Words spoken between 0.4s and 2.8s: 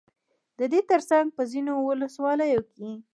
ددې ترڅنگ په ځينو ولسواليو